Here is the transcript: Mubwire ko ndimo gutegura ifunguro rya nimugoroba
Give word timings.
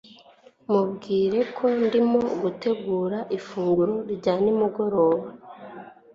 Mubwire 0.71 1.39
ko 1.55 1.65
ndimo 1.83 2.21
gutegura 2.41 3.17
ifunguro 3.37 3.95
rya 4.15 4.33
nimugoroba 4.43 5.27